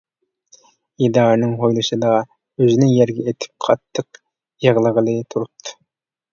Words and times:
ئىدارىنىڭ 1.07 1.53
ھويلىسىدا 1.59 2.15
ئۆزىنى 2.23 2.89
يەرگە 2.95 3.27
ئېتىپ 3.29 3.63
قاتتىق 3.69 4.21
يىغلىغىلى 4.69 5.19
تۇرۇپتۇ. 5.35 5.81